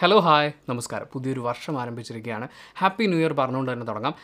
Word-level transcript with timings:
Hello 0.00 0.16
hi 0.24 0.48
നമസ്കാരം. 0.70 1.06
പുതിയൊരു 1.12 1.42
വർഷം 1.46 1.74
ആരംഭിച്ചിരിക്കുകയാണ്. 1.82 2.46
ഹാപ്പി 2.80 3.04
ന്യൂ 3.10 3.18
ഇയർ 3.18 3.32
പറഞ്ഞുകൊണ്ട് 3.38 3.70
തന്നെ 3.72 3.86
തുടങ്ങാം. 3.90 4.14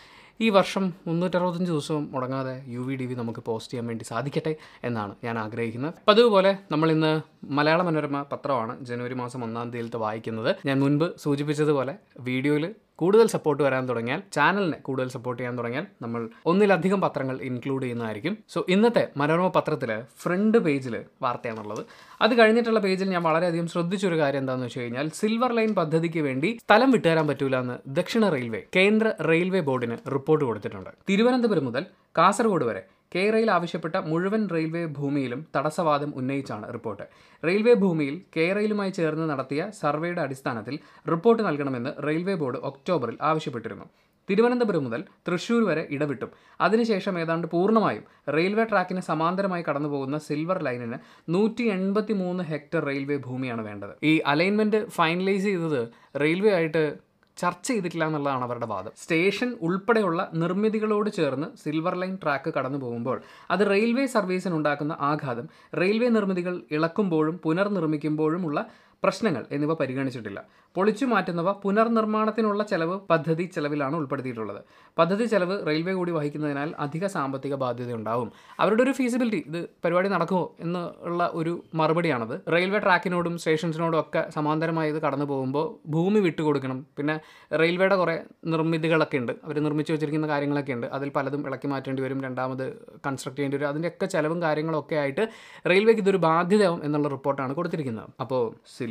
ഈ 0.45 0.49
വർഷം 0.57 0.85
മുന്നൂറ്ററുപത്തഞ്ച് 1.07 1.71
ദിവസവും 1.71 2.05
മുടങ്ങാതെ 2.15 2.55
യു 2.75 2.81
വി 2.81 2.95
ഡി 3.01 3.07
വി 3.11 3.15
നമുക്ക് 3.21 3.43
പോസ്റ്റ് 3.47 3.73
ചെയ്യാൻ 3.73 3.87
വേണ്ടി 3.91 4.05
സാധിക്കട്ടെ 4.05 4.53
എന്നാണ് 4.89 5.15
ഞാൻ 5.25 5.39
ആഗ്രഹിക്കുന്നത്. 5.45 5.95
അപ്പം 6.01 6.13
അതുപോലെ 6.17 6.53
നമ്മൾ 6.73 6.91
ഇന്ന് 6.97 7.13
മലയാള 7.59 7.83
മനോരമ 7.89 8.23
പത്രമാണ് 8.33 8.85
ജനുവരി 8.89 9.15
മാസം 9.15 9.45
ഒന്നാം 9.45 9.71
തീയതിയിലത്തെ 9.73 10.01
വായിക്കുന്നത്. 10.07 10.51
ഞാൻ 10.67 10.79
മുൻപ് 10.81 11.07
സൂചിപ്പിച്ചതുപോലെ 11.25 11.95
വീഡിയോയിൽ 12.29 12.67
കൂടുതൽ 12.97 13.27
സപ്പോർട്ട് 13.27 13.63
വരാൻ 13.63 13.89
തുടങ്ങിയാൽ 13.89 14.21
ചാനലിനെ 14.33 14.79
കൂടുതൽ 14.87 15.09
സപ്പോർട്ട് 15.09 15.39
ചെയ്യാൻ 15.41 15.59
തുടങ്ങിയാൽ 15.59 15.87
നമ്മൾ 16.03 16.29
ഒന്നിലധികം 16.51 17.01
പത്രങ്ങൾ 17.01 17.37
ഇൻക്ലൂഡ് 17.49 17.83
ചെയ്യുന്നതായിരിക്കും. 17.83 18.39
സോ 18.49 18.65
ഇന്നത്തെ 18.69 19.05
മനോരമ 19.17 19.49
പത്രത്തിൽ 19.49 19.93
ഫ്രണ്ട് 20.23 20.59
പേജിൽ 20.59 20.97
വാർത്തയാണുള്ളത് 21.23 21.83
അത് 22.21 22.39
കഴിഞ്ഞിട്ടുള്ള 22.39 22.81
പേജിൽ 22.81 23.09
ഞാൻ 23.09 23.23
വളരെയധികം 23.23 23.67
ശ്രദ്ധിച്ചൊരു 23.67 24.19
കാര്യം 24.19 24.39
എന്താണെന്ന് 24.39 24.67
വെച്ച് 24.67 24.81
കഴിഞ്ഞാൽ 24.81 25.09
സിൽവർ 25.21 25.53
ലൈൻ 25.53 25.75
പദ്ധതിക്ക് 25.75 26.21
വേണ്ടി 26.21 26.51
സ്ഥലം 26.65 26.91
വിട്ടുതരാൻ 26.91 27.27
പറ്റൂല 27.29 27.57
എന്ന് 27.57 27.79
ദക്ഷിണ 27.99 28.29
റെയിൽവേ 28.29 28.63
കേന്ദ്ര 28.77 29.13
റെയിൽവേ 29.31 29.61
ബോർഡിന് 29.61 29.99
റിപ്പോർട്ട് 30.17 30.45
കൊടുത്തിട്ടുണ്ട്. 30.45 30.91
തിരുവനന്തപുരം 31.09 31.65
മുതൽ 31.65 31.87
കാസർഗോഡ് 32.19 32.65
വരെ 32.65 32.85
കെ 33.15 33.31
റെയിൽ 33.31 33.51
ആവശ്യപ്പെട്ട 33.51 33.97
മുഴുവൻ 33.97 34.49
റെയിൽവേ 34.51 34.85
ഭൂമിയിലും 34.99 35.47
തടസ്സവാദം 35.57 36.13
ഉന്നയിച്ചാണ് 36.17 36.73
റിപ്പോർട്ട്. 36.73 37.05
റെയിൽവേ 37.47 37.75
ഭൂമിയിൽ 37.75 38.15
കെ 38.37 38.53
റെയിലുമായി 38.53 38.91
ചേർന്ന് 38.91 39.31
നടത്തിയ 39.31 39.71
സർവേയുടെ 39.81 40.23
അടിസ്ഥാനത്തിൽ 40.23 40.79
റിപ്പോർട്ട് 41.11 41.43
നൽകണമെന്ന് 41.43 41.91
റെയിൽവേ 42.07 42.35
ബോർഡ് 42.35 42.57
ഒക്ടോബറിൽ 42.71 43.19
ആവശ്യപ്പെട്ടിരുന്നു. 43.23 43.85
തിരുവനന്തപുരം 44.29 44.85
മുതൽ 44.85 45.05
തൃശൂർ 45.29 45.63
വരെ 45.69 45.89
ഇടവിട്ടും. 45.91 46.31
അതിനുശേഷം 46.61 47.19
ഏതാണ്ട് 47.19 47.47
പൂർണമായും 47.47 48.05
റെയിൽവേ 48.37 48.65
ട്രാക്കിന് 48.65 49.01
സമാന്തരമായി 49.01 49.65
കടന്നുപോകുന്ന 49.69 50.19
സിൽവർ 50.19 50.63
ലൈനിന് 50.63 50.99
നൂറ്റി 51.29 51.65
എൺപത്തി 51.77 52.13
മൂന്ന് 52.13 52.45
ഹെക്ടർ 52.45 52.85
റെയിൽവേ 52.85 53.17
ഭൂമിയാണ് 53.17 53.65
വേണ്ടത്. 53.67 53.95
ഈ 54.03 54.19
അലൈൻമെന്റ് 54.19 54.87
ഫൈനലൈസ് 54.99 55.45
ചെയ്തത് 55.45 55.81
റെയിൽവേ 56.21 56.53
ആയിട്ട് 56.53 57.12
ചർച്ച 57.37 57.69
ചെയ്തിട്ടില്ല 57.69 58.07
എന്നുള്ളതാണ് 58.07 58.43
അവരുടെ 58.43 58.67
വാദം. 58.67 58.93
സ്റ്റേഷൻ 59.03 59.55
ഉൾപ്പെടെയുള്ള 59.63 60.31
നിർമ്മിതികളോട് 60.35 61.11
ചേർന്ന് 61.11 61.47
സിൽവർ 61.57 61.95
ലൈൻ 61.95 62.19
ട്രാക്ക് 62.23 62.55
കടന്നു 62.55 62.79
പോകുമ്പോൾ 62.79 63.23
അത് 63.51 63.71
റെയിൽവേ 63.71 64.07
സർവീസിനുണ്ടാക്കുന്ന 64.07 64.97
ആഘാതം. 65.01 65.49
റെയിൽവേ 65.81 66.09
നിർമ്മിതികൾ 66.09 66.63
ഇളക്കുമ്പോഴും 66.71 67.39
പുനർനിർമ്മിക്കുമ്പോഴുമുള്ള 67.39 68.67
പ്രശ്നങ്ങൾ 69.03 69.45
എന്നിവ 69.53 69.75
പരിഗണിച്ചിട്ടില്ല. 69.75 70.45
പൊളിച്ചു 70.77 71.05
മാറ്റുന്നവ 71.05 71.53
പുനർനിർമ്മാണത്തിനുള്ള 71.53 72.63
ചെലവ് 72.65 73.01
പദ്ധതി 73.11 73.51
ചെലവിലാണ് 73.55 73.97
ഉൾപ്പെടുത്തിയിട്ടുള്ളത്. 73.97 74.61
പദ്ധതി 74.99 75.25
ചെലവ് 75.25 75.67
റെയിൽവേ 75.67 75.93
കൂടി 75.93 76.13
വഹിക്കുന്നതിനാൽ 76.13 76.75
അധിക 76.79 77.07
സാമ്പത്തിക 77.07 77.55
ബാധ്യത 77.55 77.93
ഉണ്ടാവും 77.95 78.33
അവരുടെ 78.61 78.83
ഒരു 78.83 78.93
ഫീസിബിലിറ്റി 78.93 79.45
ഇത് 79.47 79.69
പരിപാടി 79.85 80.09
നടക്കുമോ 80.09 80.57
എന്നുള്ള 80.61 81.31
ഒരു 81.35 81.65
മറുപടിയാണത്. 81.75 82.53
റെയിൽവേ 82.53 82.79
ട്രാക്കിനോടും 82.79 83.39
സ്റ്റേഷൻസിനോടും 83.39 84.01
ഒക്കെ 84.01 84.31
സമാന്തരമായി 84.31 84.91
ഇത് 84.91 85.03
കടന്നു 85.03 85.25
പോകുമ്പോൾ 85.25 85.91
ഭൂമി 85.91 86.21
വിട്ടുകൊടുക്കണം. 86.21 86.87
പിന്നെ 86.99 87.21
റെയിൽവേയുടെ 87.59 87.97
കുറേ 87.97 88.17
നിർമ്മിതികളൊക്കെ 88.45 89.19
ഉണ്ട്. 89.19 89.33
അവർ 89.45 89.59
നിർമ്മിച്ചു 89.63 89.93
വെച്ചിരിക്കുന്ന 89.93 90.29
കാര്യങ്ങളൊക്കെ 90.29 90.73
ഉണ്ട്. 90.73 90.87
അതിൽ 90.87 91.09
പലതും 91.17 91.47
ഇളക്കി 91.47 91.67
മാറ്റേണ്ടി 91.67 92.03
വരും. 92.03 92.23
രണ്ടാമത് 92.23 92.67
കൺസ്ട്രക്ട് 93.07 93.39
ചെയ്യേണ്ടി 93.39 93.57
വരും. 93.57 93.69
അതിന്റെയൊക്കെ 93.69 94.07
ചിലവും 94.07 94.43
കാര്യങ്ങളൊക്കെ 94.43 94.95
ആയിട്ട് 94.95 95.29
റെയിൽവേക്ക് 95.71 96.01
ഇതൊരു 96.01 96.17
ബാധ്യതയാവും 96.17 96.85
എന്നുള്ള 96.85 97.09
റിപ്പോർട്ടാണ് 97.09 97.55
കൊടുത്തിരിക്കുന്നത്. 97.55 98.09
അപ്പോൾ 98.21 98.43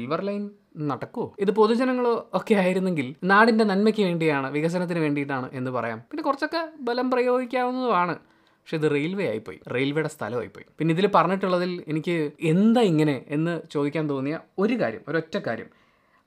സിൽവർ 0.01 0.21
ലൈൻ 0.21 0.49
നടക്കുമോ 0.77 1.35
ഇത് 1.39 1.51
പൊതുജനങ്ങളോ 1.51 2.29
ഒക്കെ 2.33 2.55
ആയിരുന്നെങ്കിൽ 2.55 3.15
നാടിന്റെ 3.23 3.63
നന്മയ്ക്ക് 3.63 4.01
വേണ്ടിയാണ് 4.01 4.51
വികസനത്തിന് 4.51 4.99
വേണ്ടിയിട്ടാണ് 4.99 5.49
എന്ന് 5.53 5.71
പറയാം. 5.71 5.97
പിന്നെ 5.99 6.23
കുറച്ചൊക്കെ 6.23 6.69
ബലം 6.79 7.11
പ്രയോഗിക്കാവുന്നതുമാണ്. 7.11 8.15
പക്ഷെ 8.63 8.77
ഇത് 8.77 8.91
റെയിൽവേ 8.91 9.27
ആയിപ്പോയി. 9.27 9.59
റെയിൽവേയുടെ 9.73 10.09
സ്ഥലമായിപ്പോയി. 10.09 10.65
പിന്നെ 10.79 10.91
ഇതിൽ 10.93 11.09
പറഞ്ഞിട്ടുള്ളതിൽ 11.15 11.83
എനിക്ക് 11.87 12.31
എന്താ 12.41 12.81
ഇങ്ങനെ 12.81 13.25
എന്ന് 13.27 13.61
ചോദിക്കാൻ 13.71 14.09
തോന്നിയ 14.09 14.39
ഒരു 14.57 14.73
കാര്യം 14.73 15.01
ഒരൊറ്റ 15.07 15.37
കാര്യം. 15.37 15.65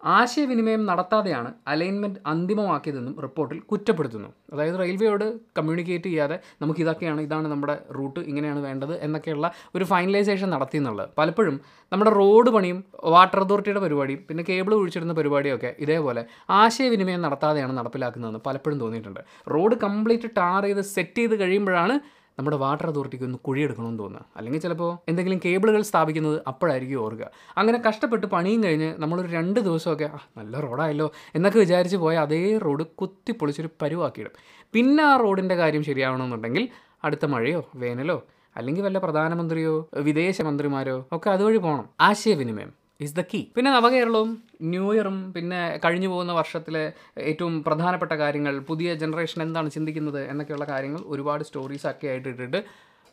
ആശയവിനിമയം 0.04 0.86
നടത്താതെയാണ് 0.86 1.52
അലൈൻമെന്റ് 1.68 2.20
അന്തിമമാക്കിയതെന്നും 2.26 3.14
റിപ്പോർട്ടിൽ 3.22 3.58
കുറ്റപ്പെടുത്തുന്നു. 3.60 4.28
അതായത് 4.52 4.78
റെയിൽവേയോട് 4.78 5.24
കമ്മ്യൂണിക്കേറ്റ് 5.58 6.04
ചെയ്യാതെ 6.04 6.38
നമുക്ക് 6.62 6.80
ഇതൊക്കെയാണ് 6.80 7.20
ഇതാണ് 7.20 7.48
നമ്മുടെ 7.48 7.78
റൂട്ട് 7.94 8.20
ഇങ്ങനെയാണ് 8.20 8.60
വേണ്ടത് 8.60 8.94
എന്നൊക്കെയുള്ള 9.02 9.52
ഒരു 9.74 9.84
ഫൈനലൈസേഷൻ 9.84 10.50
നടത്തി 10.50 10.76
എന്നുള്ളത് 10.76 11.08
പലപ്പോഴും 11.18 11.60
നമ്മുടെ 11.92 12.10
റോഡ് 12.10 12.50
പണിയും 12.50 12.84
വാട്ടർ 13.04 13.40
അതോറിറ്റിയുടെ 13.40 13.80
പരിപാടിയും 13.80 14.20
പിന്നെ 14.28 14.44
കേബിൾ 14.48 14.74
ഒഴിച്ചിടുന്ന 14.74 15.12
പരിപാടിയൊക്കെ 15.12 15.74
ഇതേപോലെ 15.78 16.24
ആശയവിനിമയം 16.50 17.22
നടത്താതെയാണ് 17.22 17.78
നടപ്പിലാക്കുന്നതെന്ന് 17.78 18.42
പലപ്പോഴും 18.46 18.80
തോന്നിയിട്ടുണ്ട്. 18.80 19.20
റോഡ് 19.48 19.74
കംപ്ലീറ്റ് 19.74 20.30
ടാർ 20.36 20.62
ചെയ്ത് 20.62 20.80
സെറ്റ് 20.80 21.16
ചെയ്ത് 21.16 21.40
കഴിയുമ്പോഴാണ് 21.40 21.96
നമ്മുടെ 22.38 22.56
വാട്ടർ 22.56 22.86
അതോറിറ്റിക്ക് 22.86 23.24
ഒന്ന് 23.24 23.38
കുഴിയെടുക്കണമെന്ന് 23.38 23.98
തോന്നുക 23.98 24.24
അല്ലെങ്കിൽ 24.36 24.60
ചിലപ്പോൾ 24.60 24.98
എന്തെങ്കിലും 25.08 25.40
കേബിളുകൾ 25.44 25.82
സ്ഥാപിക്കുന്നത് 25.82 26.42
അപ്പോഴായിരിക്കും 26.46 27.00
ഓർക്കുക. 27.00 27.30
അങ്ങനെ 27.56 27.82
കഷ്ടപ്പെട്ട് 27.88 28.26
പണിയും 28.26 28.64
കഴിഞ്ഞ് 28.64 28.94
നമ്മളൊരു 28.98 29.28
രണ്ട് 29.28 29.60
ദിവസമൊക്കെ 29.60 30.04
"ആ, 30.04 30.18
നല്ല 30.36 30.60
റോഡായല്ലോ 30.60 31.12
എന്നൊക്കെ 31.34 31.58
വിചാരിച്ച് 31.58 31.96
പോയ 31.96 32.16
അതേ 32.16 32.58
റോഡ് 32.58 32.86
കുത്തി 32.86 33.32
പൊളിച്ചൊരു 33.32 33.68
പരുവാക്കിയിടും. 33.82 34.32
പിന്നെ 34.74 35.02
ആ 35.02 35.16
റോഡിന്റെ 35.16 35.54
കാര്യം 35.54 35.84
ശരിയാവണമെന്നുണ്ടെങ്കിൽ 35.84 36.68
അടുത്ത 37.04 37.24
മഴയോ 37.26 37.70
വേനലോ 37.74 38.18
അല്ലെങ്കിൽ 38.56 38.82
വല്ല 38.82 38.98
പ്രധാനമന്ത്രിയോ 38.98 39.88
വിദേശ 39.98 40.42
മന്ത്രിമാരോ 40.42 41.08
ഒക്കെ 41.12 41.30
അതുവഴി 41.30 41.56
പോകണം 41.56 41.88
ആശയവിനിമയം. 42.00 42.83
ഇസ് 43.00 43.14
ദ 43.14 43.20
കീ 43.20 43.38
പിന്നെ 43.56 43.70
നവകേരളവും 43.70 44.30
ന്യൂ 44.64 44.84
ഇയറും 44.92 45.16
പിന്നെ 45.32 45.60
കഴിഞ്ഞു 45.78 46.08
പോകുന്ന 46.08 46.32
വർഷത്തിലെ 46.32 46.82
ഏറ്റവും 47.22 47.54
പ്രധാനപ്പെട്ട 47.62 48.14
കാര്യങ്ങൾ 48.14 48.54
പുതിയ 48.60 48.94
ജനറേഷൻ 48.94 49.40
എന്താണ് 49.42 49.70
ചിന്തിക്കുന്നത് 49.70 50.20
എന്നൊക്കെയുള്ള 50.30 50.64
കാര്യങ്ങൾ 50.64 51.00
ഒരുപാട് 51.06 51.44
സ്റ്റോറീസ് 51.44 51.86
ഒക്കെ 51.86 52.08
ആയിട്ട് 52.08 52.28
ഇട്ടിട്ട് 52.28 52.60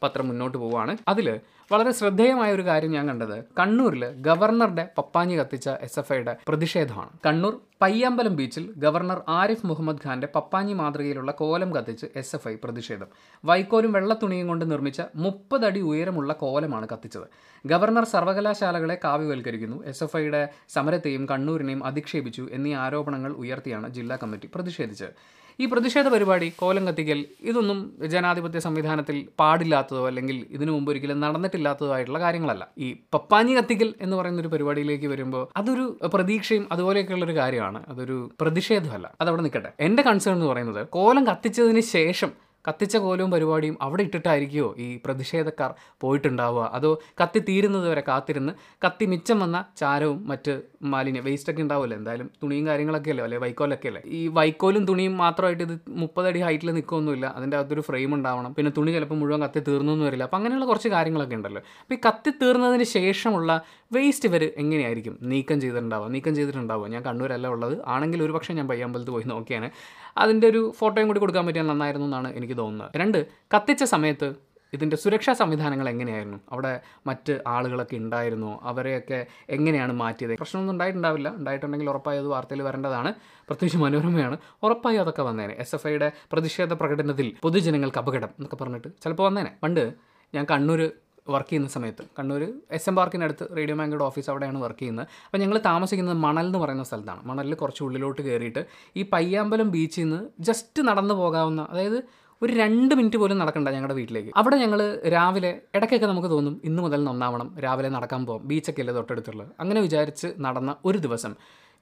പത്രം 0.03 0.27
മുന്നോട്ട് 0.29 0.57
പോവുകയാണ്. 0.57 0.93
അതിൽ 1.13 1.27
വളരെ 1.71 1.91
ശ്രദ്ധേയമായ 1.97 2.51
ഒരു 2.57 2.63
കാര്യം 2.69 2.91
ഞാൻ 2.97 3.05
കണ്ടത് 3.09 3.37
കണ്ണൂരിൽ 3.59 4.03
ഗവർണറുടെ 4.27 4.83
പപ്പാഞ്ഞി 4.97 5.35
കത്തിച്ച 5.39 5.67
എസ് 5.87 5.99
എഫ് 5.99 6.13
ഐയുടെ 6.15 6.33
പ്രതിഷേധമാണ്. 6.47 7.11
കണ്ണൂർ 7.25 7.53
പയ്യാമ്പലം 7.83 8.33
ബീച്ചിൽ 8.39 8.65
ഗവർണർ 8.83 9.19
ആരിഫ് 9.39 9.67
മുഹമ്മദ് 9.69 10.03
ഖാന്റെ 10.05 10.27
പപ്പാഞ്ഞി 10.35 10.73
മാതൃകയിലുള്ള 10.79 11.31
കോലം 11.41 11.69
കത്തിച്ച് 11.75 12.07
എസ് 12.21 12.35
എഫ് 12.35 12.47
ഐ 12.51 12.55
പ്രതിഷേധം. 12.63 13.09
വൈക്കോലും 13.49 13.91
വെള്ളത്തുണിയും 13.97 14.47
കൊണ്ട് 14.51 14.65
നിർമ്മിച്ച 14.71 15.01
മുപ്പതടി 15.25 15.81
ഉയരമുള്ള 15.91 16.33
കോലമാണ് 16.43 16.87
കത്തിച്ചത്. 16.91 17.27
ഗവർണർ 17.65 18.05
സർവകലാശാലകളെ 18.13 18.97
കാവ്യവൽക്കരിക്കുന്നു. 19.05 19.77
എസ് 19.91 20.03
എഫ് 20.07 20.17
ഐയുടെ 20.21 20.41
സമരത്തെയും 20.75 21.25
കണ്ണൂരിനെയും 21.31 21.83
അധിക്ഷേപിച്ചു 21.91 22.45
എന്നീ 22.57 22.73
ആരോപണങ്ങൾ 22.85 23.33
ഉയർത്തിയാണ് 23.43 23.89
ജില്ലാ 23.97 24.17
കമ്മിറ്റി 24.23 24.49
പ്രതിഷേധിച്ചത്. 24.55 25.15
ഈ 25.59 25.65
പ്രതിഷേധ 25.65 26.07
പരിപാടി 26.07 26.53
കോലം 26.57 26.87
കത്തിക്കൽ 26.87 27.25
ഇതൊന്നും 27.41 27.79
ജനാധിപത്യ 28.05 28.59
സംവിധാനത്തിൽ 28.59 29.27
പാടില്ലാത്തതോ 29.39 30.07
അല്ലെങ്കിൽ 30.07 30.45
ഇതിനു 30.49 30.71
മുമ്പ് 30.71 30.91
ഒരിക്കലും 30.91 31.19
നടന്നിട്ടില്ലാത്തതോ 31.19 31.93
ആയിട്ടുള്ള 31.93 32.19
കാര്യങ്ങളല്ല. 32.19 32.67
ഈ 32.77 32.95
പപ്പാഞ്ഞി 33.13 33.55
കത്തിക്കൽ 33.55 33.93
എന്ന് 34.01 34.17
പറയുന്ന 34.17 34.41
ഒരു 34.41 34.47
പരിപാടിയിലേക്ക് 34.47 35.07
വരുമ്പോൾ 35.07 35.47
അതൊരു 35.57 35.99
പ്രതീക്ഷയും 36.03 36.67
അതുപോലെയൊക്കെയുള്ള 36.71 37.25
ഒരു 37.25 37.35
കാര്യമാണ്. 37.35 37.83
അതൊരു 37.87 38.31
പ്രതിഷേധമല്ല. 38.41 39.11
അതവിടെ 39.21 39.41
നിൽക്കട്ടെ. 39.41 39.71
എന്റെ 39.79 40.03
കൺസേൺ 40.03 40.33
എന്ന് 40.33 40.45
പറയുന്നത് 40.45 40.87
കോലം 40.87 41.27
കത്തിച്ചതിന് 41.27 41.79
ശേഷം 41.79 42.50
കത്തിച്ച 42.67 42.97
കോലവും 42.97 43.31
പരിപാടിയും 43.31 43.77
അവിടെ 43.81 44.03
ഇട്ടിട്ടായിരിക്കുമോ 44.03 44.75
ഈ 44.77 44.87
പ്രതിഷേധക്കാർ 45.05 45.71
പോയിട്ടുണ്ടാവുക? 46.01 46.69
അതോ 46.73 46.91
കത്തി 47.21 47.39
തീരുന്നത് 47.39 47.89
വരെ 47.89 48.03
കാത്തിരുന്ന് 48.07 48.53
കത്തി 48.85 49.05
മിച്ചം 49.05 49.39
വന്ന 49.39 49.65
ചാരവും 49.77 50.27
മറ്റ് 50.27 50.61
മാലിന്യം 50.83 51.23
വേസ്റ്റൊക്കെ 51.23 51.61
ഉണ്ടാവുമല്ലോ? 51.61 51.97
എന്തായാലും 51.97 52.29
തുണിയും 52.43 52.67
കാര്യങ്ങളൊക്കെ 52.67 53.09
അല്ലേ? 53.09 53.23
അല്ലേ 53.23 53.37
വൈക്കോലൊക്കെ 53.37 53.87
അല്ലേ? 53.87 54.01
ഈ 54.05 54.27
വൈക്കോലും 54.27 54.85
തുണിയും 54.85 55.17
മാത്രമായിട്ട് 55.17 55.63
ഇത് 55.63 55.75
മുപ്പതടി 55.89 56.39
ഹൈറ്റിൽ 56.39 56.71
നിൽക്കുകയൊന്നുമില്ല 56.71 57.25
അതിന്റെ 57.37 57.57
അകത്തൊരു 57.57 57.81
ഫ്രെയിം 57.81 58.15
ഉണ്ടാവണം. 58.15 58.53
പിന്നെ 58.53 58.71
തുണി 58.77 58.91
ചിലപ്പോൾ 58.91 59.15
മുഴുവൻ 59.15 59.41
കത്തി 59.43 59.59
തീർന്നൊന്നും 59.59 60.05
വരില്ല. 60.05 60.23
അപ്പം 60.23 60.37
അങ്ങനെയുള്ള 60.37 60.65
കുറച്ച് 60.65 60.89
കാര്യങ്ങളൊക്കെ 60.89 61.35
ഉണ്ടല്ലോ. 61.35 61.61
അപ്പോൾ 61.81 61.95
ഈ 61.95 61.99
കത്തി 62.07 62.33
തീർന്നതിന് 62.41 62.83
ശേഷമുള്ള 62.83 63.51
വേസ്റ്റ് 63.93 64.29
ഇവർ 64.29 64.43
എങ്ങനെയായിരിക്കും? 64.57 65.17
നീക്കം 65.21 65.61
ചെയ്തിട്ടുണ്ടാവുക? 65.61 66.09
നീക്കം 66.09 66.35
ചെയ്തിട്ടുണ്ടാവുക 66.35 66.87
ഞാൻ 66.87 67.01
കണ്ണൂരല്ല 67.01 67.47
ഉള്ളത്. 67.47 67.75
ആണെങ്കിൽ 67.87 68.23
ഒരു 68.23 68.31
പക്ഷേ 68.31 68.53
ഞാൻ 68.53 68.67
പയ്യാമ്പലത്ത് 68.67 69.11
പോയി 69.11 69.23
നോക്കിയാണ് 69.23 69.69
അതിന്റെ 70.17 70.47
ഒരു 70.47 70.61
ഫോട്ടോയും 70.79 71.07
കൂടി 71.07 71.19
കൊടുക്കാൻ 71.19 71.45
പറ്റിയാൽ 71.47 71.67
നന്നായിരുന്നു 71.67 72.05
എന്നാണ് 72.05 72.35
എനിക്ക് 72.35 72.50
തോന്നുന്നത്. 72.53 72.91
രണ്ട് 72.95 73.27
കത്തിച്ച 73.55 73.83
സമയത്ത് 73.83 74.35
ഇതിന്റെ 74.73 74.95
സുരക്ഷാ 74.95 75.33
സംവിധാനങ്ങൾ 75.33 75.89
എങ്ങനെയായിരുന്നു? 75.89 76.39
അവിടെ 76.51 76.81
മറ്റ് 77.07 77.39
ആളുകളൊക്കെ 77.47 77.97
ഉണ്ടായിരുന്നു? 77.97 78.59
അവരെയൊക്കെ 78.63 79.25
എങ്ങനെയാണ് 79.49 79.93
മാറ്റിയത്? 79.93 80.37
പ്രശ്നമൊന്നും 80.37 80.73
ഉണ്ടായിട്ടുണ്ടാവില്ല. 80.73 81.29
ഉണ്ടായിട്ടുണ്ടെങ്കിൽ 81.29 81.89
ഉറപ്പായും 81.89 82.19
അത് 82.19 82.27
വാർത്തയിൽ 82.27 82.61
വരേണ്ടതാണ്. 82.61 83.13
പ്രത്യേകിച്ച് 83.21 83.77
മനോരമയാണ്. 83.77 84.37
ഉറപ്പായി 84.63 84.97
അതൊക്കെ 84.97 85.21
വന്നേനെ. 85.21 85.53
എസ് 85.53 85.75
എഫ് 85.75 85.87
ഐയുടെ 85.87 86.11
പ്രതിഷേധ 86.31 86.73
പ്രകടനത്തിൽ 86.73 87.35
പൊതുജനങ്ങൾക്ക് 87.41 87.97
അപകടം 87.97 88.27
എന്നൊക്കെ 88.27 88.55
പറഞ്ഞിട്ട് 88.55 88.87
ചിലപ്പോൾ 89.03 89.23
വന്നേനെ. 89.23 89.57
പണ്ട് 89.63 89.93
ഞാൻ 90.35 90.45
കണ്ണൂർ 90.51 90.91
വർക്ക് 91.29 91.49
ചെയ്യുന്ന 91.49 91.69
സമയത്ത് 91.69 92.03
കണ്ണൂർ 92.19 92.53
എസ് 92.71 92.89
എം 92.89 92.95
പാർക്കിനടുത്ത് 92.95 93.57
റേഡിയോ 93.57 93.75
മാങ്കയുടെ 93.75 94.03
ഓഫീസ് 94.03 94.29
അവിടെയാണ് 94.29 94.59
വർക്ക് 94.59 94.79
ചെയ്യുന്നത്. 94.79 95.07
അപ്പോൾ 95.25 95.37
ഞങ്ങൾ 95.37 95.57
താമസിക്കുന്നത് 95.57 96.17
മണൽ 96.17 96.45
എന്ന് 96.45 96.59
പറയുന്ന 96.59 96.83
സ്ഥലത്താണ്. 96.83 97.21
മണലിൽ 97.23 97.53
കുറച്ച് 97.53 97.83
ഉള്ളിലോട്ട് 97.83 98.21
കയറിയിട്ട് 98.21 98.65
ഈ 98.95 99.09
പയ്യാമ്പലം 99.13 99.71
ബീച്ചിൽ 99.71 100.01
നിന്ന് 100.03 100.27
ജസ്റ്റ് 100.39 100.81
നടന്നു 100.81 101.13
പോകാവുന്ന 101.13 101.67
അതായത് 101.69 102.03
ഒരു 102.41 102.53
രണ്ട് 102.53 102.95
മിനിറ്റ് 102.95 103.17
പോലും 103.17 103.37
നടക്കണ്ട 103.37 103.69
ഞങ്ങളുടെ 103.69 103.93
വീട്ടിലേക്ക്. 103.93 104.31
അവിടെ 104.35 104.55
ഞങ്ങൾ 104.55 104.79
രാവിലെ 105.13 105.61
ഇടയ്ക്കൊക്കെ 105.75 106.05
നമുക്ക് 106.05 106.27
തോന്നും 106.27 106.61
ഇന്ന് 106.63 106.81
മുതൽ 106.81 107.03
നന്നാവണം 107.03 107.59
രാവിലെ 107.63 107.89
നടക്കാൻ 107.89 108.25
പോകും 108.25 108.47
ബീച്ചൊക്കെ 108.47 108.81
അല്ലേ 108.81 108.93
തൊട്ടടുത്തുള്ളത്. 108.93 109.51
അങ്ങനെ 109.59 109.81
വിചാരിച്ച് 109.81 110.27
നടന്ന 110.39 110.75
ഒരു 110.85 110.97
ദിവസം 110.97 111.33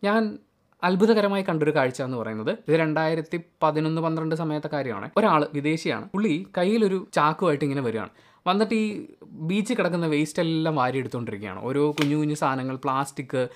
ഞാൻ 0.04 0.38
അത്ഭുതകരമായി 0.84 1.44
കണ്ടൊരു 1.44 1.76
കാഴ്ച 1.76 2.02
എന്ന് 2.02 2.18
പറയുന്നത് 2.18 2.52
ഇത് 2.68 2.76
രണ്ടായിരത്തി 2.80 3.38
പതിനൊന്ന് 3.64 4.02
പന്ത്രണ്ട് 4.02 4.36
സമയത്തെ 4.36 4.70
കാര്യമാണ്. 4.74 5.10
ഒരാൾ 5.18 5.48
വിദേശിയാണ്. 5.54 6.06
പുള്ളി 6.14 6.48
കയ്യിലൊരു 6.58 7.08
ചാക്കുമായിട്ട് 7.14 7.66
ഇങ്ങനെ 7.66 7.82
വരികയാണ്. 7.82 8.10
വന്നിട്ട് 8.48 8.76
ഈ 8.76 8.86
ബീച്ചിൽ 9.24 9.76
കിടക്കുന്ന 9.76 10.08
വേസ്റ്റ് 10.08 10.42
എല്ലാം 10.42 10.76
വാരി 10.76 10.98
എടുത്തുകൊണ്ടിരിക്കുകയാണ് 10.98 11.60
ഓരോ 11.60 11.92
കുഞ്ഞു 11.92 12.16
കുഞ്ഞു 12.16 12.36
സാധനങ്ങൾ 12.36 12.76
പ്ലാസ്റ്റിക് 12.76 13.48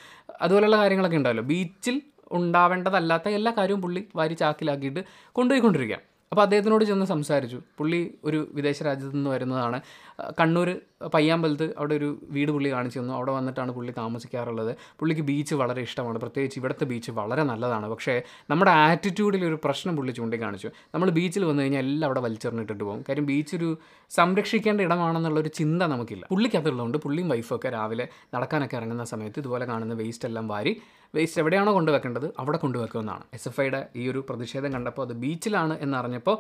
അതുപോലെയുള്ള 0.42 0.78
കാര്യങ്ങളൊക്കെ 0.78 1.18
ഉണ്ടല്ലോ 1.18 1.44
ബീച്ചിൽ 1.44 2.02
ഉണ്ടാവേണ്ടതല്ലാത്ത 2.32 3.28
എല്ലാ 3.30 3.54
കാര്യവും 3.58 3.82
പുള്ളി 3.82 4.04
വാരി 4.16 4.34
ചാക്കിലാക്കിയിട്ട് 4.34 5.02
കൊണ്ടുപോയിക്കൊണ്ടിരിക്കുക 5.32 6.13
അപ്പോൾ 6.34 6.42
അദ്ദേഹത്തിനോട് 6.42 6.84
ചെന്ന് 6.84 7.06
സംസാരിച്ചു. 7.06 7.60
പുള്ളി 7.78 8.00
ഒരു 8.24 8.40
വിദേശ 8.52 8.84
രാജ്യത്തു 8.84 9.16
നിന്ന് 9.16 9.30
വരുന്നതാണ്. 9.30 9.80
കണ്ണൂർ 10.40 10.70
പയ്യാമ്പലത്ത് 11.08 11.74
അവിടെ 11.78 11.96
ഒരു 11.96 12.20
വീട് 12.30 12.52
പുള്ളി 12.52 12.72
കാണിച്ചു 12.72 13.00
തന്നു. 13.00 13.14
അവിടെ 13.14 13.32
വന്നിട്ടാണ് 13.32 13.72
പുള്ളി 13.72 13.94
താമസിക്കാറുള്ളത്. 13.98 14.76
പുള്ളിക്ക് 15.00 15.22
ബീച്ച് 15.22 15.56
വളരെ 15.56 15.82
ഇഷ്ടമാണ്. 15.82 16.20
പ്രത്യേകിച്ച് 16.20 16.60
ഇവിടുത്തെ 16.60 16.86
ബീച്ച് 16.86 17.12
വളരെ 17.12 17.44
നല്ലതാണ്. 17.44 17.90
പക്ഷേ 17.90 18.22
നമ്മുടെ 18.50 18.72
ആറ്റിറ്റ്യൂഡിൽ 18.72 19.46
ഒരു 19.46 19.60
പ്രശ്നം 19.64 19.96
പുള്ളി 19.96 20.12
ചൂണ്ടിക്കാണിച്ചു. 20.12 20.70
നമ്മൾ 20.96 21.10
ബീച്ചിൽ 21.10 21.46
വന്നു 21.46 21.64
കഴിഞ്ഞാൽ 21.64 21.80
എല്ലാം 21.80 22.08
അവിടെ 22.08 22.20
വലിച്ചെറിഞ്ഞിട്ടിട്ട് 22.20 22.84
പോകും. 22.84 23.04
കാര്യം 23.10 23.26
ബീച്ച് 23.26 23.56
ഒരു 23.56 23.78
സംരക്ഷിക്കേണ്ട 24.10 24.82
ഇടമാണെന്നുള്ളൊരു 24.82 25.48
ചിന്ത 25.48 25.84
നമുക്കില്ല. 25.84 26.26
പുള്ളിക്ക് 26.30 26.58
അതുള്ളതുകൊണ്ട് 26.58 26.98
പുള്ളിയും 26.98 27.30
വൈഫൊക്കെ 27.30 27.70
രാവിലെ 27.70 28.08
നടക്കാനൊക്കെ 28.36 28.78
ഇറങ്ങുന്ന 28.78 29.04
സമയത്ത് 29.04 29.40
ഇതുപോലെ 29.40 29.66
കാണുന്ന 29.66 29.94
വേസ്റ്റ് 29.94 30.28
എല്ലാം 30.28 30.48
വാരി 30.48 30.82
വേസ്റ്റ് 31.16 31.42
എവിടെയാണോ 31.42 31.74
കൊണ്ടുവെക്കേണ്ടത് 31.74 32.34
അവിടെ 32.40 32.58
കൊണ്ടുവെക്കുമെന്നാണ്. 32.58 33.24
എസ് 33.34 33.48
എഫ് 33.48 33.62
ഐയുടെ 33.62 33.88
ഈ 33.96 34.10
ഒരു 34.10 34.26
പ്രതിഷേധം 34.30 34.74
കണ്ടപ്പോൾ 34.74 35.02
അത് 35.06 35.14
ബീച്ചിലാണ് 35.14 35.78
എന്നറിഞ്ഞപ്പോൾ 35.80 36.38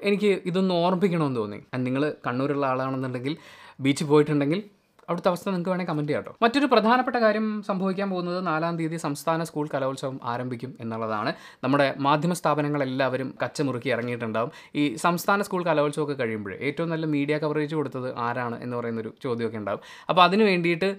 എനിക്ക് 0.00 0.40
ഇതൊന്ന് 0.46 0.74
ഓർമ്മിപ്പിക്കണമെന്ന് 0.74 1.36
തോന്നി. 1.36 1.58
നിങ്ങൾ 1.76 2.14
കണ്ണൂരുള്ള 2.26 2.66
ആളാണെന്നുണ്ടെങ്കിൽ 2.66 3.36
ബീച്ചിൽ 3.84 4.06
പോയിട്ടുണ്ടെങ്കിൽ 4.12 4.60
അവിടുത്തെ 5.08 5.28
അവസ്ഥ 5.30 5.46
നിങ്ങൾക്ക് 5.48 5.70
വേണമെങ്കിൽ 5.70 5.90
കമന്റ് 5.90 6.10
ചെയ്യാം 6.10 6.24
കേട്ടോ 6.24 6.44
മറ്റൊരു 6.44 6.66
പ്രധാനപ്പെട്ട 6.72 7.18
കാര്യം 7.24 7.46
സംഭവിക്കാൻ 7.68 8.08
പോകുന്നത് 8.12 8.40
നാലാം 8.48 8.74
തീയതി 8.78 8.98
സംസ്ഥാന 9.04 9.44
സ്കൂൾ 9.48 9.66
കലോത്സവം 9.74 10.16
ആരംഭിക്കും 10.32 10.72
എന്നുള്ളതാണ്. 10.82 11.30
നമ്മുടെ 11.64 11.86
മാധ്യമ 12.06 12.32
സ്ഥാപനങ്ങളെല്ലാവരും 12.40 13.28
കച്ചമുറുക്കി 13.42 13.90
ഇറങ്ങിയിട്ടുണ്ടാവും. 13.94 14.50
ഈ 14.80 14.82
സംസ്ഥാന 15.04 15.42
സ്കൂൾ 15.48 15.62
കലോത്സവമൊക്കെ 15.68 16.16
കഴിയുമ്പോൾ 16.22 16.54
ഏറ്റവും 16.68 16.90
നല്ല 16.94 17.06
മീഡിയ 17.16 17.38
കവറേജ് 17.44 17.74
കൊടുത്തത് 17.80 18.08
ആരാണ് 18.26 18.58
എന്ന് 18.66 18.76
പറയുന്നൊരു 18.80 19.12
ചോദ്യമൊക്കെ 19.24 19.60
ഉണ്ടാവും. 19.62 19.82
അപ്പോൾ 20.10 20.24
അതിന് 20.26 20.46
വേണ്ടിയിട്ട് 20.50 20.90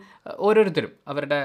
ഓരോരുത്തരും 0.47 0.93
അവരുടെ 1.07 1.41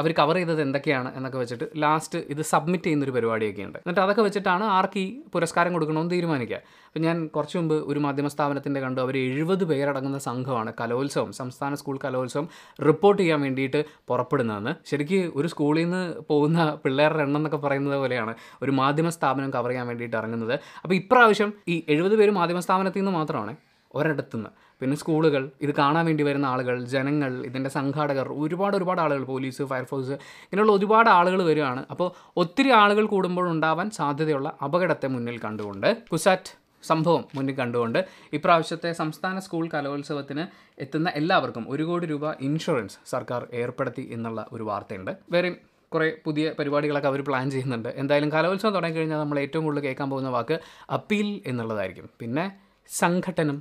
അവർ 0.00 0.10
കവർ 0.18 0.36
ചെയ്തത് 0.38 0.60
എന്തൊക്കെയാണ് 0.62 1.08
എന്നൊക്കെ 1.16 1.38
വെച്ചിട്ട് 1.38 1.66
ലാസ്റ്റ് 1.84 2.18
ഇത് 2.32 2.42
സബ്മിറ്റ് 2.52 2.84
ചെയ്യുന്നൊരു 2.84 3.12
പരിപാടിയൊക്കെ 3.16 3.62
ഉണ്ട് 3.68 3.78
എന്നിട്ട് 3.78 4.00
അതൊക്കെ 4.00 4.22
വെച്ചിട്ടാണ് 4.22 4.64
ആർക്ക് 4.76 5.00
ഈ 5.04 5.06
പുരസ്കാരം 5.34 5.72
കൊടുക്കണമെന്ന് 5.72 6.12
തീരുമാനിക്കുക. 6.14 6.60
അപ്പം 6.86 7.02
ഞാൻ 7.06 7.16
കുറച്ച് 7.36 7.56
മുമ്പ് 7.58 7.74
ഒരു 7.74 7.98
മാധ്യമ 7.98 8.28
സ്ഥാപനത്തിന്റെ 8.34 8.80
കണ്ടു 8.80 9.00
അവർ 9.00 9.16
എഴുപത് 9.16 9.64
പേരടങ്ങുന്ന 9.64 10.18
സംഘമാണ് 10.28 10.72
കലോത്സവം 10.80 11.32
സംസ്ഥാന 11.32 11.74
സ്കൂൾ 11.74 11.98
കലോത്സവം 12.04 12.48
റിപ്പോർട്ട് 12.88 13.20
ചെയ്യാൻ 13.22 13.40
വേണ്ടിയിട്ട് 13.46 13.82
പുറപ്പെടുന്നതെന്ന്. 14.08 14.74
ശരിക്കും 14.92 15.32
ഒരു 15.40 15.48
സ്കൂളിൽ 15.54 15.84
നിന്ന് 15.84 16.02
പോകുന്ന 16.30 16.70
പിള്ളേരുടെ 16.84 17.22
എണ്ണം 17.26 17.40
എന്നൊക്കെ 17.40 17.60
പറയുന്നത് 17.66 17.96
പോലെയാണ് 17.96 18.34
ഒരു 18.62 18.70
മാധ്യമ 18.80 19.08
സ്ഥാപനം 19.08 19.50
കവർ 19.50 19.70
ചെയ്യാൻ 19.72 19.86
വേണ്ടിയിട്ട് 19.86 20.16
ഇറങ്ങുന്നത്. 20.16 20.54
അപ്പോൾ 20.82 20.94
ഇപ്രാവശ്യം 20.94 21.52
ഈ 21.68 21.76
എഴുപത് 21.88 22.16
പേര് 22.22 22.34
മാധ്യമ 22.40 22.60
സ്ഥാപനത്തിൽ 22.60 23.00
നിന്ന് 23.00 23.14
മാത്രമാണ് 23.18 23.54
ഒരിടത്തുനിന്ന്. 23.94 24.50
പിന്നെ 24.84 24.96
സ്കൂളുകൾ 25.02 25.42
ഇത് 25.64 25.70
കാണാൻ 25.78 26.04
വേണ്ടി 26.10 26.22
വരുന്ന 26.28 26.46
ആളുകൾ 26.54 26.76
ജനങ്ങൾ 26.94 27.30
ഇതിന്റെ 27.48 27.70
സംഘാടകർ 27.76 28.26
ഒരുപാട് 28.42 28.74
ഒരുപാട് 28.78 29.00
ആളുകൾ 29.04 29.22
പോലീസ് 29.30 29.62
ഫയർഫോഴ്സ് 29.70 30.16
ഇങ്ങനെയുള്ള 30.44 30.72
ഒരുപാട് 30.78 31.08
ആളുകൾ 31.18 31.40
വരികയാണ് 31.50 31.82
അപ്പോൾ 31.92 32.08
ഒത്തിരി 32.42 32.70
ആളുകൾ 32.82 33.06
കൂടുമ്പോൾ 33.12 33.46
ഉണ്ടാവാൻ 33.52 33.88
സാധ്യതയുള്ള 33.98 34.50
അപകടത്തെ 34.66 35.08
മുന്നിൽ 35.14 35.38
കണ്ടുകൊണ്ട് 35.46 35.88
കുസാറ്റ് 36.12 36.52
സംഭവം 36.84 37.22
മുന്നിൽ 37.36 37.54
കണ്ടുകൊണ്ട് 37.60 37.98
ഇപ്രാവശ്യത്തെ 38.38 38.90
സംസ്ഥാന 39.00 39.38
സ്കൂൾ 39.46 39.64
കലോത്സവത്തിന് 39.74 40.44
എത്തുന്ന 40.84 41.10
എല്ലാവർക്കും 41.20 41.64
ഒരു 41.74 41.84
കോടി 41.90 42.06
രൂപ 42.12 42.32
ഇൻഷുറൻസ് 42.48 42.98
സർക്കാർ 43.12 43.42
ഏർപ്പെടുത്തി 43.60 44.04
എന്നുള്ള 44.16 44.40
ഒരു 44.52 44.66
വാർത്തയുണ്ട്. 44.70 45.12
വേറെയും 45.34 45.56
കുറേ 45.92 46.08
പുതിയ 46.26 46.52
പരിപാടികളൊക്കെ 46.58 47.08
അവർ 47.12 47.22
പ്ലാൻ 47.28 47.46
ചെയ്യുന്നുണ്ട്. 47.54 47.88
എന്തായാലും 48.02 48.32
കലോത്സവം 48.36 48.74
തുടങ്ങിക്കഴിഞ്ഞാൽ 48.76 49.22
നമ്മൾ 49.24 49.38
ഏറ്റവും 49.44 49.64
കൂടുതൽ 49.66 49.84
കേൾക്കാൻ 49.86 50.10
പോകുന്ന 50.10 50.32
വാക്ക് 50.36 50.58
അപ്പീൽ 50.98 51.30
എന്നുള്ളതായിരിക്കും. 51.52 52.08
പിന്നെ 52.22 52.44
സംഘട്ടനം 52.90 53.58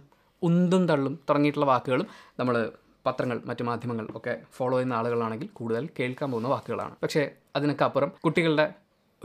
ഉന്തും 0.47 0.83
തള്ളും 0.91 1.13
തുടങ്ങിയിട്ടുള്ള 1.29 1.67
വാക്കുകളും 1.73 2.07
നമ്മൾ 2.39 2.55
പത്രങ്ങൾ 3.07 3.37
മറ്റു 3.49 3.63
മാധ്യമങ്ങൾ 3.69 4.05
ഒക്കെ 4.17 4.33
ഫോളോ 4.57 4.75
ചെയ്യുന്ന 4.75 4.93
ആളുകളാണെങ്കിൽ 4.99 5.49
കൂടുതൽ 5.59 5.83
കേൾക്കാൻ 5.99 6.27
പോകുന്ന 6.31 6.49
വാക്കുകളാണ്. 6.53 6.95
പക്ഷേ 7.03 7.23
അതിനൊക്കെ 7.57 7.85
അപ്പുറം 7.89 8.11
കുട്ടികളുടെ 8.25 8.65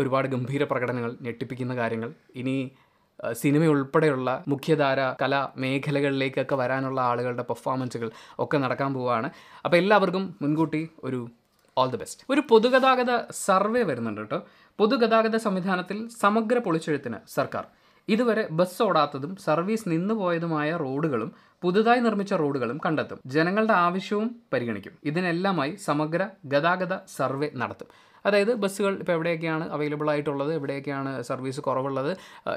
ഒരുപാട് 0.00 0.26
ഗംഭീര 0.34 0.64
പ്രകടനങ്ങൾ 0.64 1.12
ഞെട്ടിപ്പിക്കുന്ന 1.26 1.74
കാര്യങ്ങൾ 1.76 2.10
ഇനി 2.40 2.56
സിനിമ 3.42 3.62
ഉൾപ്പെടെയുള്ള 3.74 4.28
മുഖ്യധാര 4.48 5.00
കലാ 5.22 5.40
മേഖലകളിലേക്കൊക്കെ 5.62 6.56
വരാനുള്ള 6.60 6.98
ആളുകളുടെ 7.10 7.44
പെർഫോമൻസുകൾ 7.48 8.08
ഒക്കെ 8.44 8.56
നടക്കാൻ 8.64 8.90
പോവുകയാണ്. 8.94 9.28
അപ്പോൾ 9.64 9.76
എല്ലാവർക്കും 9.76 10.24
മുൻകൂട്ടി 10.42 10.82
ഒരു 11.08 11.20
ഓൾ 11.76 11.88
ദി 11.94 11.98
ബെസ്റ്റ് 12.02 12.24
ഒരു 12.32 12.42
പൊതുഗതാഗത 12.50 13.12
സർവേ 13.46 13.82
വരുന്നുണ്ട് 13.82 14.20
കേട്ടോ. 14.20 14.38
പൊതുഗതാഗത 14.78 15.36
സംവിധാനത്തിൽ 15.46 15.98
സമഗ്ര 16.22 16.58
പൊളിച്ചെഴുത്തിന് 16.58 17.18
സർക്കാർ 17.36 17.64
ഇതുവരെ 18.08 18.48
ബസ് 18.50 18.82
ഓടാത്തതും 18.82 19.36
സർവീസ് 19.36 19.88
നിന്നുപോയതുമായ 19.88 20.76
റോഡുകളും 20.76 21.30
പുതുതായി 21.62 22.00
നിർമ്മിച്ച 22.00 22.34
റോഡുകളും 22.34 22.80
കണ്ടെത്തും. 22.86 23.20
ജനങ്ങളുടെ 23.26 23.72
ആവശ്യവും 23.86 24.28
പരിഗണിക്കും. 24.52 24.92
ഇതിനെല്ലാമായി 25.04 25.72
സമഗ്ര 25.88 26.28
ഗതാഗത 26.52 26.94
സർവേ 27.16 27.50
നടത്തും. 27.54 27.88
അതായത് 28.26 28.54
ബസ്സുകൾ 28.54 28.92
ഇപ്പോൾ 29.00 29.12
എവിടെയൊക്കെയാണ് 29.12 29.64
അവൈലബിൾ 29.74 30.10
ആയിട്ടുള്ളത്? 30.10 30.54
എവിടെയൊക്കെയാണ് 30.54 31.22
സർവീസ് 31.22 31.60
കുറവുള്ളത്? 31.60 32.10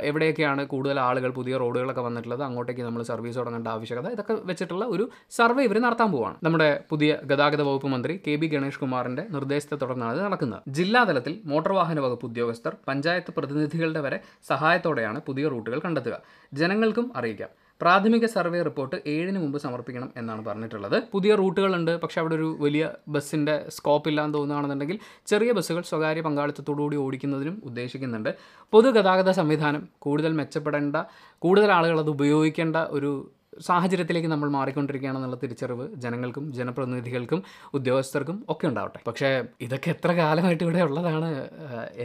എവിടെയൊക്കെയാണ് 0.10 0.66
കൂടുതൽ 0.66 1.00
ആളുകൾ 1.00 1.32
പുതിയ 1.32 1.58
റോഡുകളൊക്കെ 1.58 2.02
വന്നിട്ടുള്ളത്? 2.02 2.44
അങ്ങോട്ടേക്ക് 2.44 2.82
നമ്മൾ 2.82 3.02
സർവീസ് 3.04 3.38
തുടങ്ങേണ്ട 3.38 3.68
ആവശ്യകത. 3.68 4.08
ഇതൊക്കെ 4.08 4.34
വെച്ചിട്ടുള്ള 4.34 4.86
ഒരു 4.86 5.06
സർവേ 5.38 5.64
ഇവർ 5.64 5.80
നടത്താൻ 5.80 6.12
പോവുകയാണ് 6.12 6.38
നമ്മുടെ 6.44 6.70
പുതിയ 6.90 7.18
ഗതാഗത 7.32 7.62
വകുപ്പ് 7.62 7.88
മന്ത്രി 7.88 8.16
കെ 8.28 8.36
ബി 8.36 8.50
ഗണേഷ് 8.56 8.80
കുമാറിന്റെ 8.80 9.26
നിർദ്ദേശത്തെ 9.30 9.76
തുടർന്നാണ് 9.76 10.16
ഇത് 10.18 10.24
നടക്കുന്നത്. 10.26 10.62
ജില്ലാതലത്തിൽ 10.80 11.42
മോട്ടോർ 11.46 11.74
വാഹന 11.74 12.00
വകുപ്പ് 12.00 12.26
ഉദ്യോഗസ്ഥർ 12.26 12.76
പഞ്ചായത്ത് 12.88 13.34
പ്രതിനിധികളുടെ 13.38 14.00
വരെ 14.00 14.20
സഹായത്തോടെയാണ് 14.52 15.22
പുതിയ 15.22 15.48
റൂട്ടുകൾ 15.48 15.80
കണ്ടെത്തുക. 15.80 16.18
ജനങ്ങൾക്കും 16.54 17.12
അറിയിക്കാം. 17.16 17.52
പ്രാഥമിക 17.82 18.26
സർവേ 18.26 18.62
റിപ്പോർട്ട് 18.62 18.98
ഏഴിന് 19.14 19.40
മുമ്പ് 19.44 19.58
സമർപ്പിക്കണം 19.66 20.10
എന്നാണ് 20.18 20.46
പറഞ്ഞിട്ടുള്ളത്. 20.46 20.98
പുതിയ 21.14 21.36
റൂട്ടുകളുണ്ട്. 21.36 21.94
പക്ഷെ 22.04 22.20
അവിടെ 22.22 22.36
ഒരു 22.36 22.58
വലിയ 22.60 22.86
ബസ്സിന്റെ 23.16 23.56
സ്കോപ്പ് 23.70 24.10
ഇല്ലാന്ന് 24.10 24.38
തോന്നുകയാണെന്നുണ്ടെങ്കിൽ 24.38 25.00
ചെറിയ 25.28 25.52
ബസ്സുകൾ 25.52 25.82
സ്വകാര്യ 25.82 26.22
പങ്കാളിത്തത്തോടുകൂടി 26.22 26.96
ഓടിക്കുന്നതിനും 26.96 27.62
ഉദ്ദേശിക്കുന്നുണ്ട്. 27.66 28.32
പൊതുഗതാഗത 28.74 29.32
സംവിധാനം 29.32 29.84
കൂടുതൽ 30.00 30.34
മെച്ചപ്പെടേണ്ട 30.34 30.98
കൂടുതൽ 31.40 31.72
ആളുകൾ 31.72 32.00
അത് 32.00 32.10
ഉപയോഗിക്കേണ്ട 32.10 32.76
ഒരു 32.76 33.32
സാഹചര്യത്തിലേക്ക് 33.60 34.28
നമ്മൾ 34.28 34.50
മാറിക്കൊണ്ടിരിക്കുകയാണെന്നുള്ള 34.50 35.38
തിരിച്ചറിവ് 35.44 35.86
ജനങ്ങൾക്കും 35.96 36.54
ജനപ്രതിനിധികൾക്കും 36.54 37.40
ഉദ്യോഗസ്ഥർക്കും 37.74 38.46
ഒക്കെ 38.50 38.66
ഉണ്ടാവട്ടെ. 38.68 39.00
പക്ഷേ 39.08 39.30
ഇതൊക്കെ 39.62 39.90
എത്ര 39.90 40.12
കാലമായിട്ട് 40.12 40.64
ഇവിടെ 40.64 40.82
ഉള്ളതാണ് 40.82 41.30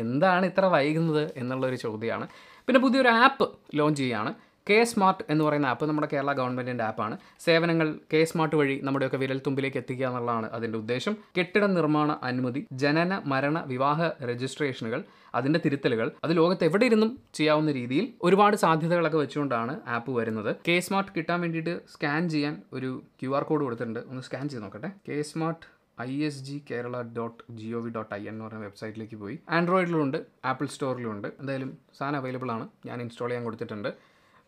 എന്താണ് 0.03 0.47
ഇത്ര 0.47 0.65
വൈകുന്നത് 0.65 1.33
എന്നുള്ളൊരു 1.37 1.77
ചോദ്യമാണ്. 1.77 2.27
പിന്നെ 2.67 2.81
പുതിയൊരു 2.81 3.09
ആപ്പ് 3.09 3.49
ലോഞ്ച് 3.75 4.01
ചെയ്യുകയാണ് 4.01 4.33
കെ 4.69 4.85
സ്മാർട്ട് 4.85 5.25
എന്ന് 5.31 5.43
പറയുന്ന 5.45 5.67
ആപ്പ് 5.67 5.85
നമ്മുടെ 5.89 6.09
കേരള 6.13 6.33
ഗവൺമെന്റിന്റെ 6.33 6.85
ആപ്പാണ് 6.85 7.19
സേവനങ്ങൾ 7.45 7.89
കെ 8.13 8.25
സ്മാർട്ട് 8.25 8.57
വഴി 8.57 8.81
നമ്മുടെയൊക്കെ 8.83 9.17
വിരൽ 9.17 9.41
തുമ്പിലേക്ക് 9.47 9.77
എത്തിക്കുക 9.77 10.07
എന്നുള്ളതാണ് 10.07 10.51
അതിന്റെ 10.51 10.79
ഉദ്ദേശം. 10.79 11.17
കെട്ടിട 11.39 11.65
നിർമ്മാണ 11.67 12.17
അനുമതി 12.23 12.67
ജനന 12.73 13.21
മരണ 13.33 13.59
വിവാഹ 13.67 14.01
രജിസ്ട്രേഷനുകൾ 14.31 15.05
അതിന്റെ 15.35 15.61
തിരുത്തലുകൾ 15.65 16.13
അത് 16.25 16.37
ലോകത്ത് 16.37 16.65
എവിടെ 16.65 16.85
ഇരുന്നും 16.87 17.11
ചെയ്യാവുന്ന 17.35 17.73
രീതിയിൽ 17.73 18.05
ഒരുപാട് 18.23 18.57
സാധ്യതകളൊക്കെ 18.57 19.19
വെച്ചുകൊണ്ടാണ് 19.19 19.81
ആപ്പ് 19.97 20.13
വരുന്നത്. 20.19 20.57
കെ 20.69 20.77
സ്മാർട്ട് 20.87 21.13
കിട്ടാൻ 21.17 21.41
വേണ്ടിയിട്ട് 21.41 21.75
സ്കാൻ 21.95 22.29
ചെയ്യാൻ 22.35 22.63
ഒരു 22.73 22.91
ക്യു 23.23 23.31
ആർ 23.37 23.43
കോഡ് 23.43 23.65
കൊടുത്തിട്ടുണ്ട്. 23.65 24.01
ഒന്ന് 24.11 24.23
സ്കാൻ 24.23 24.49
ചെയ്ത് 24.49 24.65
നോക്കട്ടെ. 24.65 24.91
K 25.09 25.23
smart 25.23 25.65
I 26.01 26.13
S 26.29 26.43
G 26.45 26.65
Kerala 26.71 26.97
dot 27.19 27.39
G 27.61 27.69
O 27.69 27.79
V 27.81 27.91
dot 27.91 28.15
I 28.15 28.23
N 28.23 28.29
എന്ന് 28.29 28.45
പറയുന്ന 28.45 28.67
വെബ്സൈറ്റിലേക്ക് 28.67 29.17
പോയി. 29.17 29.39
ആൻഡ്രോയിഡിലുണ്ട് 29.51 30.19
ആപ്പിൾ 30.45 30.67
സ്റ്റോറിലുണ്ട് 30.67 31.29
എന്തായാലും 31.41 31.79
സാധനം 31.99 32.19
അവൈലബിൾ 32.19 32.51
ആണ്. 32.57 32.69
ഞാൻ 32.87 33.01
ഇൻസ്റ്റാൾ 33.03 33.29
ചെയ്യാൻ 33.29 33.45
കൊടുത്തിട്ടുണ്ട്. 33.45 33.91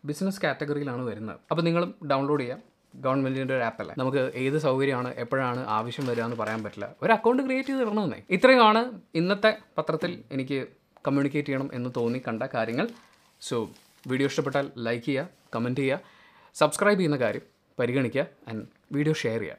ബിസിനസ് 0.07 0.41
കാറ്റഗറിയിലാണ് 0.43 1.03
വരുന്നത്. 1.09 1.39
അപ്പോൾ 1.51 1.63
നിങ്ങളും 1.67 1.91
ഡൗൺലോഡ് 2.11 2.43
ചെയ്യാം. 2.43 2.59
ഗവൺമെന്റിന്റെ 3.03 3.55
ഒരു 3.57 3.63
ആപ്പല്ലേ 3.69 3.93
നമുക്ക് 4.01 4.21
ഏത് 4.43 4.57
സൗകര്യമാണ് 4.65 5.09
എപ്പോഴാണ് 5.23 5.61
ആവശ്യം 5.77 6.05
വരിക 6.09 6.23
എന്ന് 6.27 6.37
പറയാൻ 6.41 6.61
പറ്റില്ല. 6.65 6.87
ഒരു 7.03 7.11
അക്കൗണ്ട് 7.17 7.41
ക്രിയേറ്റ് 7.45 7.69
ചെയ്ത് 7.69 7.83
ഇടണമെന്നേ 7.85 8.19
ഇത്രയുമാണ് 8.37 8.81
ഇന്നത്തെ 9.19 9.51
പത്രത്തിൽ 9.77 10.11
എനിക്ക് 10.35 10.59
കമ്മ്യൂണിക്കേറ്റ് 11.07 11.47
ചെയ്യണം 11.49 11.69
എന്ന് 11.77 11.89
തോന്നി 11.97 12.19
കണ്ട 12.27 12.43
കാര്യങ്ങൾ. 12.55 12.87
സോ 13.41 13.57
വീഡിയോ 14.11 14.27
ഇഷ്ടപ്പെട്ടാൽ 14.31 14.65
ലൈക്ക് 14.87 15.05
ചെയ്യുക 15.05 15.27
കമന്റ് 15.55 15.81
ചെയ്യുക 15.81 15.99
സബ്സ്ക്രൈബ് 16.55 16.99
ചെയ്യുന്ന 16.99 17.19
കാര്യം 17.25 17.45
പരിഗണിക്കുക 17.79 18.25
ആൻഡ് 18.49 18.63
വീഡിയോ 18.95 19.13
ഷെയർ 19.23 19.39
ചെയ്യുക. 19.39 19.57